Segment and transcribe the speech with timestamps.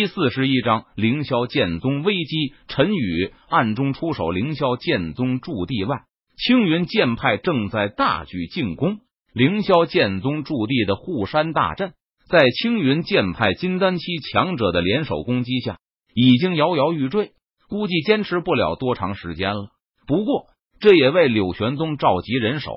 [0.00, 2.54] 第四十一章凌霄剑宗危机。
[2.68, 6.04] 陈宇暗中出手，凌霄剑宗驻地外，
[6.38, 9.00] 青云剑派正在大举进攻
[9.34, 11.92] 凌霄剑宗驻地的护山大阵。
[12.30, 15.76] 在青云剑派金丹期强者的联手攻击下，
[16.14, 17.32] 已经摇摇欲坠，
[17.68, 19.68] 估计坚持不了多长时间了。
[20.06, 20.46] 不过，
[20.80, 22.72] 这也为柳玄宗召集人手，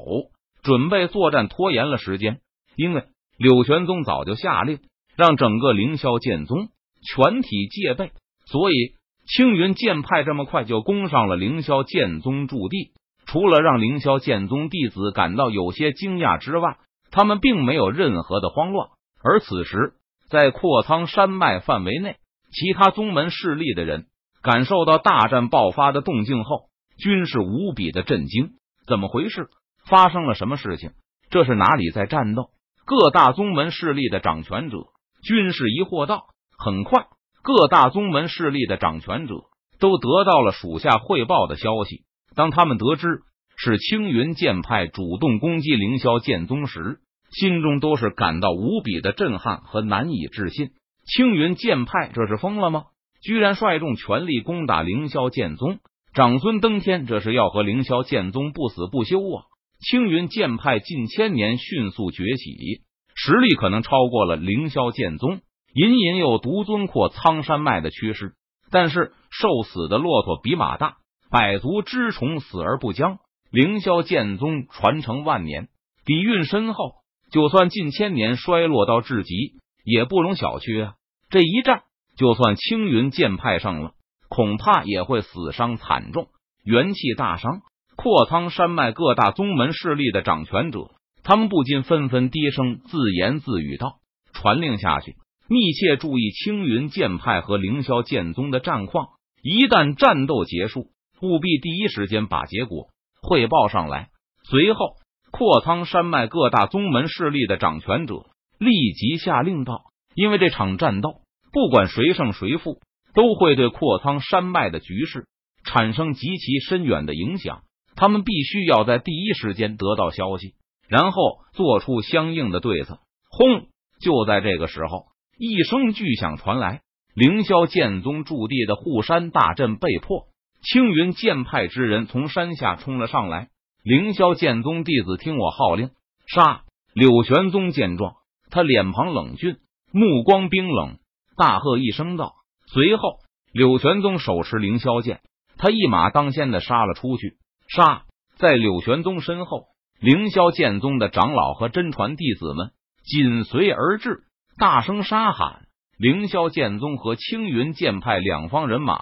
[0.61, 2.41] 准备作战拖延了时间。
[2.75, 3.05] 因为
[3.37, 4.79] 柳玄宗早就下令，
[5.15, 6.67] 让整个凌霄剑宗
[7.03, 8.11] 全体戒备，
[8.45, 8.95] 所以
[9.27, 12.91] 青云剑派这么快就攻上了凌霄剑宗驻地。
[13.25, 16.77] 除了让凌霄剑宗弟子感到有些惊讶之外，
[17.09, 18.89] 他们并没有任何的慌乱。
[19.23, 19.93] 而此时，
[20.29, 22.17] 在阔苍山脉范围内，
[22.51, 24.07] 其他宗门势力的人
[24.41, 26.65] 感受到大战爆发的动静后，
[26.97, 28.51] 均是无比的震惊。
[28.85, 29.47] 怎么回事？
[29.87, 30.91] 发生了什么事情？
[31.29, 32.49] 这是哪里在战斗？
[32.85, 34.77] 各大宗门势力的掌权者
[35.23, 36.25] 均是疑惑道。
[36.63, 37.07] 很快，
[37.41, 39.35] 各大宗门势力的掌权者
[39.79, 42.03] 都得到了属下汇报的消息。
[42.35, 43.19] 当他们得知
[43.57, 46.99] 是青云剑派主动攻击凌霄剑宗时，
[47.31, 50.69] 心中都是感到无比的震撼和难以置信。
[51.05, 52.85] 青云剑派这是疯了吗？
[53.21, 55.79] 居然率众全力攻打凌霄剑宗，
[56.13, 59.43] 长孙登天这是要和凌霄剑宗不死不休啊！
[59.81, 62.83] 青云剑派近千年迅速崛起，
[63.15, 65.41] 实力可能超过了凌霄剑宗，
[65.73, 68.33] 隐隐有独尊扩苍山脉的趋势。
[68.71, 70.97] 但是瘦死的骆驼比马大，
[71.29, 73.19] 百足之虫死而不僵。
[73.51, 75.67] 凌霄剑宗传承万年，
[76.05, 77.03] 底蕴深厚。
[77.31, 80.93] 就算近千年衰落到至极，也不容小觑啊！
[81.29, 81.83] 这一战，
[82.15, 83.93] 就算青云剑派胜了，
[84.29, 86.27] 恐怕也会死伤惨重，
[86.63, 87.61] 元气大伤。
[87.95, 90.91] 阔苍山脉各大宗门势力的掌权者，
[91.23, 93.99] 他们不禁纷纷低声自言自语道
[94.33, 95.15] ：“传令下去，
[95.47, 99.07] 密切注意青云剑派和凌霄剑宗的战况。
[99.41, 100.87] 一旦战斗结束，
[101.21, 102.87] 务必第一时间把结果
[103.21, 104.09] 汇报上来。”
[104.49, 104.95] 随后。
[105.35, 108.27] 阔苍山脉各大宗门势力的掌权者
[108.59, 112.79] 立即下令道：“因为这场战斗，不管谁胜谁负，
[113.15, 115.25] 都会对阔苍山脉的局势
[115.65, 117.63] 产生极其深远的影响。
[117.95, 120.53] 他们必须要在第一时间得到消息，
[120.87, 122.99] 然后做出相应的对策。”
[123.31, 123.69] 轰！
[124.01, 125.05] 就在这个时候，
[125.37, 126.81] 一声巨响传来，
[127.15, 130.27] 凌霄剑宗驻地的护山大阵被破，
[130.61, 133.49] 青云剑派之人从山下冲了上来。
[133.83, 135.89] 凌霄剑宗弟子，听我号令，
[136.27, 136.61] 杀！
[136.93, 138.13] 柳玄宗见状，
[138.51, 139.57] 他脸庞冷峻，
[139.91, 140.99] 目光冰冷，
[141.35, 142.33] 大喝一声道
[142.71, 143.17] ：“随后，
[143.51, 145.21] 柳玄宗手持凌霄剑，
[145.57, 147.37] 他一马当先的杀了出去。
[147.67, 148.03] 杀！
[148.37, 149.65] 在柳玄宗身后，
[149.99, 152.71] 凌霄剑宗的长老和真传弟子们
[153.03, 154.23] 紧随而至，
[154.57, 155.65] 大声杀喊。
[155.97, 158.99] 凌霄剑宗和青云剑派两方人马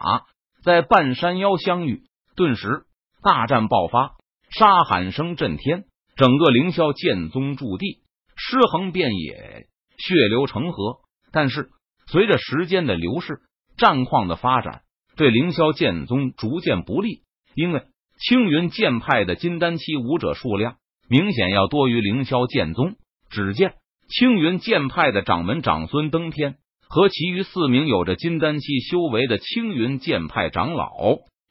[0.63, 2.03] 在半山腰相遇，
[2.35, 2.83] 顿时
[3.23, 4.15] 大战爆发。
[4.49, 5.85] 杀喊声震天，
[6.15, 8.01] 整个凌霄剑宗驻地
[8.35, 9.67] 尸横遍野，
[9.97, 10.99] 血流成河。
[11.31, 11.69] 但是
[12.07, 13.39] 随着时间的流逝，
[13.77, 14.81] 战况的发展
[15.15, 17.23] 对凌霄剑宗逐渐不利，
[17.55, 17.83] 因为
[18.19, 20.75] 青云剑派的金丹期武者数量
[21.07, 22.95] 明显要多于凌霄剑宗。
[23.29, 23.75] 只见
[24.11, 26.55] 青云剑派的掌门长孙登天
[26.89, 30.91] 和其余四名有着金丹期修为的青云剑派长老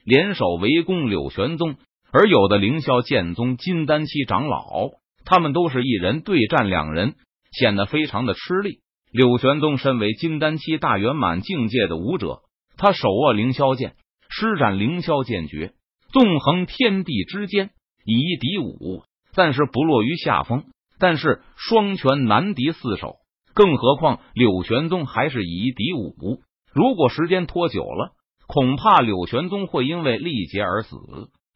[0.04, 1.76] 联手围攻柳玄宗。
[2.12, 4.91] 而有的凌霄剑宗金丹期长老，
[5.25, 7.15] 他们都是一人对战两人，
[7.53, 8.81] 显得非常的吃力。
[9.10, 12.41] 柳玄宗身为金丹期大圆满境界的武者，
[12.77, 13.94] 他手握凌霄剑，
[14.28, 15.72] 施展凌霄剑诀，
[16.12, 17.71] 纵横天地之间，
[18.04, 20.65] 以一敌五，暂时不落于下风。
[21.00, 23.16] 但是双拳难敌四手，
[23.55, 26.43] 更何况柳玄宗还是以一敌五。
[26.72, 28.12] 如果时间拖久了，
[28.47, 30.97] 恐怕柳玄宗会因为力竭而死。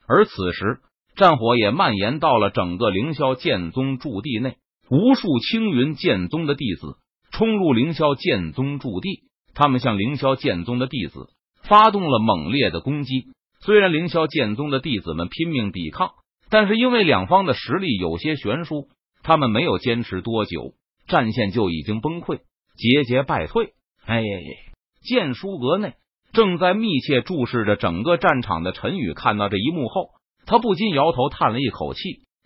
[0.09, 0.81] 而此时，
[1.15, 4.57] 战火也蔓延到了整个凌霄剑宗驻地内，
[4.91, 6.97] 无数青云剑宗的弟子
[7.31, 11.29] 冲入凌霄剑宗驻地，他们向凌霄剑宗的弟子
[11.63, 13.27] 发动了猛烈的攻击。
[13.61, 16.11] 虽然凌霄剑宗的弟子们拼命抵抗，
[16.51, 18.89] 但是因为两方的实力有些悬殊，
[19.25, 20.75] 他们没有坚持多久，
[21.09, 22.41] 战线就已经崩溃，
[22.77, 23.73] 节节败退。
[24.05, 24.23] 哎，
[25.03, 25.95] 剑书阁内。
[26.33, 30.11] 正在密切注视着整个战场的陈宇看到这一幕后，
[30.47, 32.01] 他不禁摇头叹了一口气。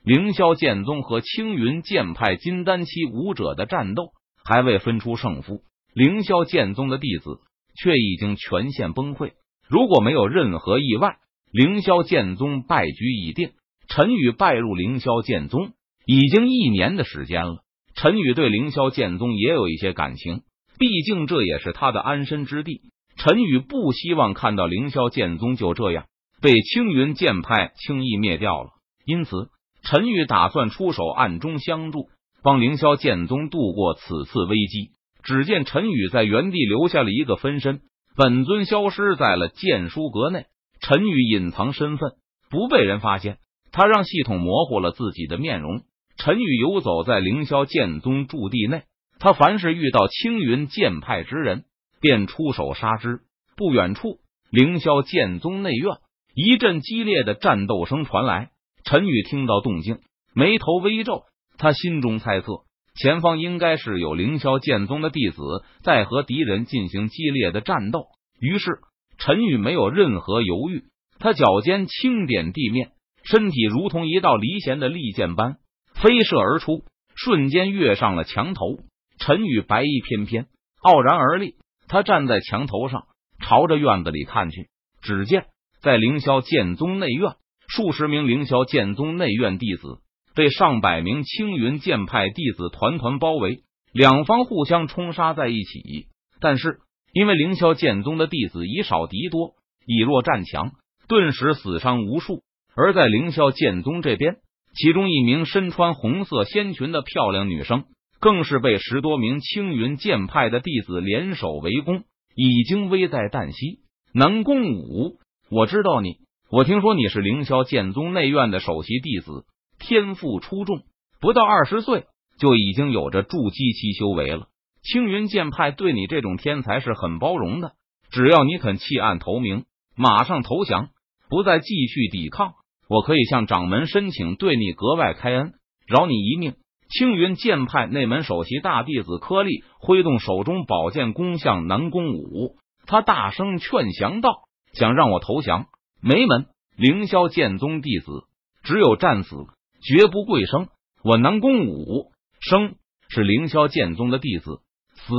[0.04, 4.12] 凌霄剑宗和青云剑派金丹期武者的战斗
[4.44, 5.62] 还未分出胜负，
[5.94, 7.40] 凌霄剑宗的弟子
[7.82, 9.32] 却已经全线崩溃。
[9.68, 11.16] 如果没有任何意外，
[11.50, 13.50] 凌霄剑宗败局已定。
[13.88, 15.72] 陈宇拜入凌霄剑宗
[16.10, 17.58] 已经一年的时间了，
[17.94, 20.40] 陈宇对凌霄剑宗也有一些感情。
[20.78, 22.80] 毕竟这也是他的安身之地。
[23.18, 26.06] 陈宇不希望看到凌霄剑宗就这样
[26.40, 28.70] 被青云剑派轻易灭掉了，
[29.04, 29.50] 因此
[29.82, 32.08] 陈宇打算出手暗中相助，
[32.42, 34.92] 帮凌霄剑宗度过此次危机。
[35.22, 37.82] 只见陈宇在原地留下了一个分身，
[38.16, 40.46] 本尊消失在了剑书阁内。
[40.80, 42.12] 陈宇隐藏身份，
[42.48, 43.36] 不被人发现。
[43.70, 45.82] 他让系统模糊了自己的面容。
[46.18, 48.82] 陈宇游走在凌霄剑宗驻地内，
[49.20, 51.64] 他凡是遇到青云剑派之人，
[52.00, 53.20] 便出手杀之。
[53.56, 54.18] 不远处，
[54.50, 55.98] 凌霄剑宗内院
[56.34, 58.50] 一阵激烈的战斗声传来。
[58.84, 60.00] 陈宇听到动静，
[60.34, 61.22] 眉头微皱，
[61.56, 62.64] 他心中猜测。
[62.96, 65.40] 前方应该是有凌霄剑宗的弟子
[65.84, 68.06] 在和敌人进行激烈的战斗，
[68.40, 68.80] 于是
[69.18, 70.82] 陈宇没有任何犹豫，
[71.20, 72.90] 他脚尖轻点地面，
[73.22, 75.58] 身体如同一道离弦的利箭般
[76.00, 76.84] 飞射而出，
[77.16, 78.78] 瞬间跃上了墙头。
[79.18, 80.46] 陈宇白衣翩翩，
[80.80, 81.56] 傲然而立，
[81.88, 83.06] 他站在墙头上，
[83.40, 84.68] 朝着院子里看去。
[85.02, 85.46] 只见
[85.80, 87.32] 在凌霄剑宗内院，
[87.66, 89.98] 数十名凌霄剑宗内院弟子。
[90.34, 96.06] 被上百名青云剑派弟子团团包围，两方互相冲杀在一起。
[96.38, 96.78] 但是
[97.12, 99.54] 因为凌霄剑宗的弟子以少敌多，
[99.84, 100.70] 以弱战强，
[101.08, 102.44] 顿时死伤无数。
[102.76, 104.36] 而在凌霄剑宗这边，
[104.74, 107.84] 其中一名身穿红色仙裙的漂亮女生，
[108.20, 112.04] 更是被十多名青云剑派的弟子联手围攻，
[112.34, 113.80] 已经危在旦夕。
[114.12, 115.18] 南宫武，
[115.50, 116.16] 我知道你，
[116.50, 119.44] 我听说你是凌霄剑宗内院的首席弟子。
[119.78, 120.82] 天赋出众，
[121.20, 122.06] 不到二十岁
[122.38, 124.48] 就已经有着筑基期修为了。
[124.82, 127.72] 青云剑派对你这种天才是很包容的，
[128.10, 129.64] 只要你肯弃暗投明，
[129.96, 130.88] 马上投降，
[131.28, 132.54] 不再继续抵抗，
[132.88, 135.52] 我可以向掌门申请对你格外开恩，
[135.86, 136.54] 饶你一命。
[136.88, 142.56] 青云剑派内门首席大弟子柯利挥动手中宝剑，攻向南宫武，
[142.86, 144.30] 他大声劝降道
[144.72, 145.66] ：“想让我投降？
[146.00, 146.46] 没门！
[146.76, 148.24] 凌霄剑宗弟子
[148.62, 149.36] 只有战死。”
[149.80, 150.66] 绝不贵生。
[151.04, 152.10] 我南宫武
[152.40, 152.74] 生
[153.08, 154.58] 是凌霄剑宗的弟子，
[154.94, 155.14] 死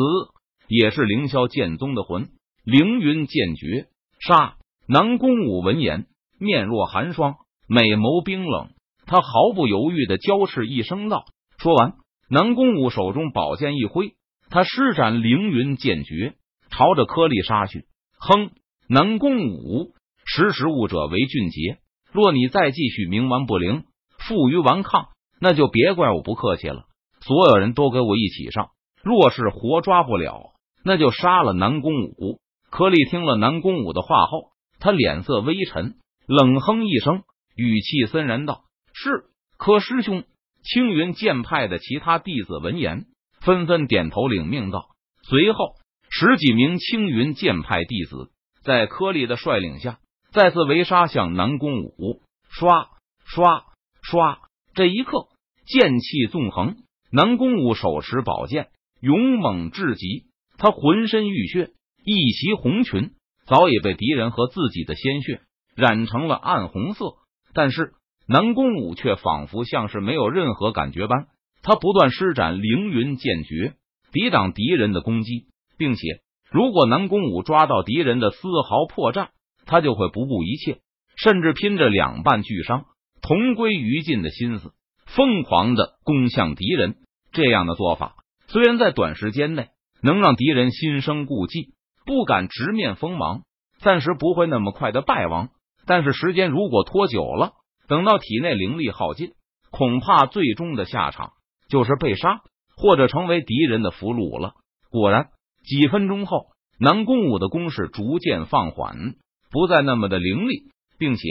[0.68, 2.28] 也是凌霄剑宗的魂。
[2.66, 3.88] 凌云剑诀
[4.20, 4.56] 杀。
[4.86, 6.08] 南宫武闻言，
[6.40, 7.38] 面若寒霜，
[7.70, 8.72] 美眸冰冷，
[9.06, 11.24] 他毫不犹豫的交斥一声道
[11.58, 11.94] ：“说完，
[12.30, 14.16] 南宫武手中宝剑一挥，
[14.50, 16.34] 他施展凌云剑诀，
[16.72, 17.86] 朝着颗粒杀去。
[18.18, 18.50] 哼！
[18.88, 19.94] 南宫武，
[20.26, 21.78] 识时务者为俊杰。
[22.12, 23.84] 若你再继续冥顽不灵。”
[24.28, 25.08] 负隅顽抗，
[25.40, 26.84] 那就别怪我不客气了。
[27.22, 28.68] 所有人都给我一起上！
[29.02, 30.52] 若是活抓不了，
[30.84, 32.40] 那就杀了南宫武。
[32.70, 34.50] 柯利听了南宫武的话后，
[34.80, 35.96] 他脸色微沉，
[36.28, 37.24] 冷哼一声，
[37.60, 38.64] 语气森然道
[38.96, 39.26] ：“是
[39.58, 40.24] 柯师兄。”
[40.64, 43.06] 青云剑派的其他弟子闻言，
[43.42, 44.90] 纷纷点头领命道。
[45.24, 45.76] 随后，
[46.10, 48.30] 十几名青云剑派弟子
[48.64, 50.00] 在柯利的率领下，
[50.32, 52.22] 再次围杀向南宫武。
[52.50, 52.90] 刷
[53.26, 53.66] 刷。
[54.04, 54.38] 唰！
[54.74, 55.28] 这一刻，
[55.66, 56.78] 剑气纵横，
[57.12, 58.70] 南宫武手持宝剑，
[59.02, 60.26] 勇猛至极。
[60.58, 61.72] 他浑身浴血，
[62.04, 63.12] 一袭红裙
[63.46, 65.42] 早已被敌人和自己的鲜血
[65.76, 67.16] 染成了暗红色。
[67.54, 67.94] 但是
[68.28, 71.28] 南宫武却仿佛像是没有任何感觉般，
[71.62, 73.74] 他不断施展凌云剑诀，
[74.12, 75.48] 抵挡敌人的攻击，
[75.78, 78.38] 并且如果南宫武抓到敌人的丝
[78.68, 79.30] 毫破绽，
[79.66, 80.80] 他就会不顾一切，
[81.16, 82.86] 甚至拼着两半俱伤。
[83.22, 84.72] 同归于尽的心思，
[85.06, 86.96] 疯狂的攻向敌人。
[87.32, 88.16] 这样的做法
[88.48, 89.68] 虽然在短时间内
[90.02, 91.74] 能让敌人心生顾忌，
[92.06, 93.42] 不敢直面锋芒，
[93.80, 95.50] 暂时不会那么快的败亡。
[95.90, 97.54] 但是时间如果拖久了，
[97.88, 99.32] 等到体内灵力耗尽，
[99.72, 101.32] 恐怕最终的下场
[101.68, 102.42] 就是被杀，
[102.78, 104.54] 或者成为敌人的俘虏了。
[104.92, 105.30] 果然，
[105.66, 106.46] 几分钟后，
[106.80, 109.16] 南宫武的攻势逐渐放缓，
[109.50, 110.66] 不再那么的凌厉，
[111.00, 111.24] 并且。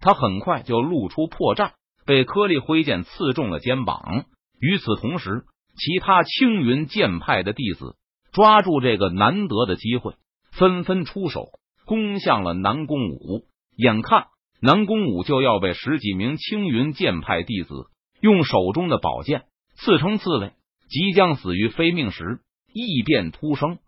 [0.00, 1.72] 他很快就露出破绽，
[2.06, 4.24] 被颗粒挥剑刺中了肩膀。
[4.58, 5.44] 与此同时，
[5.76, 7.96] 其他青云剑派的弟子
[8.32, 10.14] 抓住这个难得的机会，
[10.52, 11.48] 纷纷出手
[11.84, 13.44] 攻向了南宫武。
[13.76, 14.26] 眼看
[14.60, 17.86] 南宫武就要被十几名青云剑派弟子
[18.20, 19.44] 用手中的宝剑
[19.76, 20.52] 刺成刺猬，
[20.88, 22.40] 即将死于非命时，
[22.72, 23.78] 异变突生。